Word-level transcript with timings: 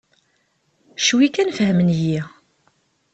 Cwi 1.05 1.27
kan 1.35 1.49
fehmen-iyi. 1.57 2.21